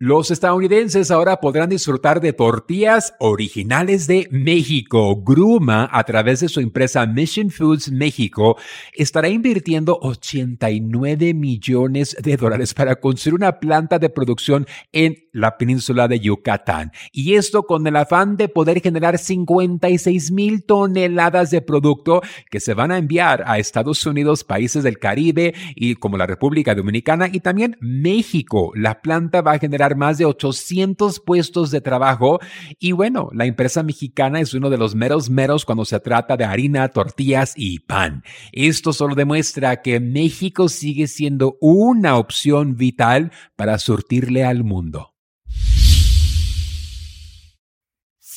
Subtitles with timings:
[0.00, 5.16] Los estadounidenses ahora podrán disfrutar de tortillas originales de México.
[5.24, 8.56] Gruma, a través de su empresa Mission Foods México,
[8.92, 16.06] estará invirtiendo 89 millones de dólares para construir una planta de producción en la península
[16.06, 16.92] de Yucatán.
[17.10, 22.74] Y esto con el afán de poder generar 56 mil toneladas de producto que se
[22.74, 27.40] van a enviar a Estados Unidos, países del Caribe y como la República Dominicana y
[27.40, 28.70] también México.
[28.76, 32.38] La planta va a generar más de 800 puestos de trabajo.
[32.78, 36.44] Y bueno, la empresa mexicana es uno de los meros meros cuando se trata de
[36.44, 38.22] harina, tortillas y pan.
[38.52, 45.17] Esto solo demuestra que México sigue siendo una opción vital para surtirle al mundo.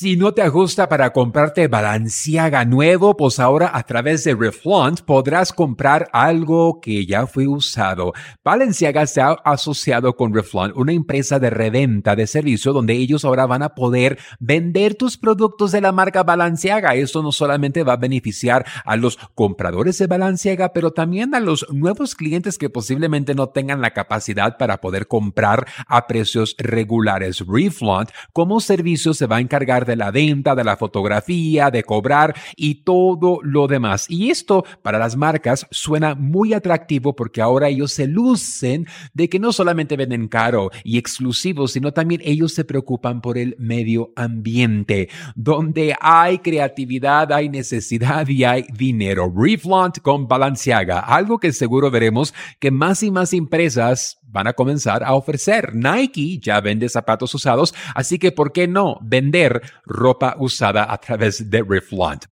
[0.02, 5.52] Si no te ajusta para comprarte Balenciaga nuevo, pues ahora a través de Reflaunt podrás
[5.52, 8.12] comprar algo que ya fue usado.
[8.42, 13.46] Balenciaga se ha asociado con Reflaunt, una empresa de reventa de servicio donde ellos ahora
[13.46, 16.96] van a poder vender tus productos de la marca Balenciaga.
[16.96, 21.64] Esto no solamente va a beneficiar a los compradores de Balenciaga, pero también a los
[21.70, 27.44] nuevos clientes que posiblemente no tengan la capacidad para poder comprar a precios regulares.
[27.46, 31.84] Reflaunt como servicio se va a encargar de de la venta, de la fotografía, de
[31.84, 34.06] cobrar y todo lo demás.
[34.08, 39.38] Y esto para las marcas suena muy atractivo porque ahora ellos se lucen de que
[39.38, 45.10] no solamente venden caro y exclusivo, sino también ellos se preocupan por el medio ambiente.
[45.34, 49.30] Donde hay creatividad, hay necesidad y hay dinero.
[49.34, 55.04] Reflaunt con Balenciaga, algo que seguro veremos que más y más empresas van a comenzar
[55.04, 55.74] a ofrecer.
[55.74, 61.50] Nike ya vende zapatos usados, así que ¿por qué no vender ropa usada a través
[61.50, 62.24] de Reflaunt?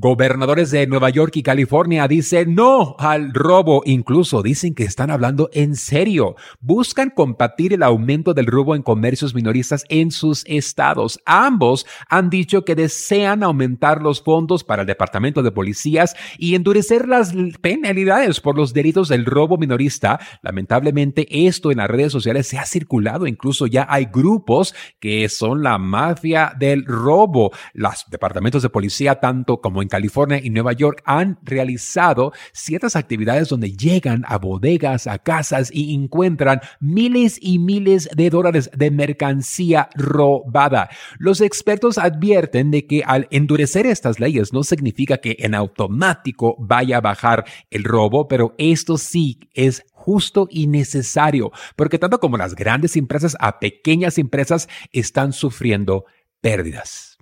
[0.00, 3.82] Gobernadores de Nueva York y California dicen no al robo.
[3.84, 6.36] Incluso dicen que están hablando en serio.
[6.60, 11.18] Buscan combatir el aumento del robo en comercios minoristas en sus estados.
[11.26, 17.08] Ambos han dicho que desean aumentar los fondos para el Departamento de Policías y endurecer
[17.08, 20.20] las penalidades por los delitos del robo minorista.
[20.42, 23.26] Lamentablemente esto en las redes sociales se ha circulado.
[23.26, 27.50] Incluso ya hay grupos que son la mafia del robo.
[27.74, 33.72] Los departamentos de policía, tanto como California y Nueva York han realizado ciertas actividades donde
[33.72, 40.88] llegan a bodegas, a casas y encuentran miles y miles de dólares de mercancía robada.
[41.18, 46.98] Los expertos advierten de que al endurecer estas leyes no significa que en automático vaya
[46.98, 52.54] a bajar el robo, pero esto sí es justo y necesario, porque tanto como las
[52.54, 56.06] grandes empresas a pequeñas empresas están sufriendo
[56.40, 57.17] pérdidas.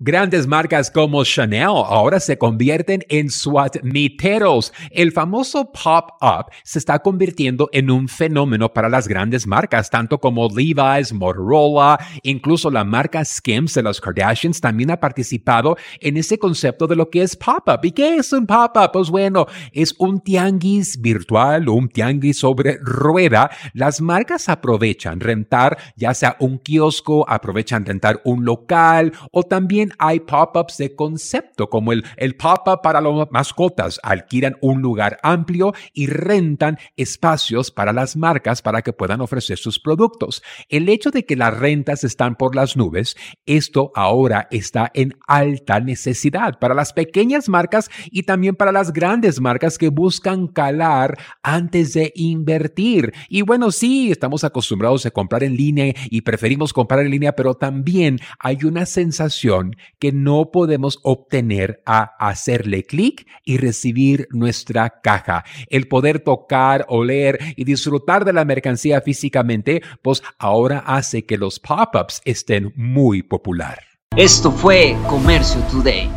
[0.00, 4.72] Grandes marcas como Chanel ahora se convierten en SWAT miteros.
[4.90, 10.48] El famoso pop-up se está convirtiendo en un fenómeno para las grandes marcas, tanto como
[10.48, 16.88] Levi's, Motorola, incluso la marca Skims de los Kardashians también ha participado en ese concepto
[16.88, 17.78] de lo que es pop-up.
[17.84, 18.90] ¿Y qué es un pop-up?
[18.92, 23.48] Pues bueno, es un tianguis virtual o un tianguis sobre rueda.
[23.74, 30.20] Las marcas aprovechan rentar ya sea un kiosco, aprovechan rentar un local o también hay
[30.20, 34.00] pop-ups de concepto, como el, el pop-up para las mascotas.
[34.02, 39.78] Alquilan un lugar amplio y rentan espacios para las marcas para que puedan ofrecer sus
[39.78, 40.42] productos.
[40.68, 45.80] El hecho de que las rentas están por las nubes, esto ahora está en alta
[45.80, 51.94] necesidad para las pequeñas marcas y también para las grandes marcas que buscan calar antes
[51.94, 53.12] de invertir.
[53.28, 57.54] Y bueno, sí, estamos acostumbrados a comprar en línea y preferimos comprar en línea, pero
[57.54, 65.44] también hay una sensación que no podemos obtener a hacerle clic y recibir nuestra caja.
[65.68, 71.60] El poder tocar, oler y disfrutar de la mercancía físicamente, pues ahora hace que los
[71.60, 73.78] pop-ups estén muy popular.
[74.16, 76.08] Esto fue Comercio Today.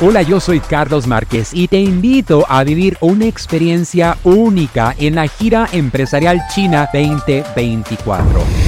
[0.00, 5.26] Hola, yo soy Carlos Márquez y te invito a vivir una experiencia única en la
[5.26, 8.67] gira empresarial China 2024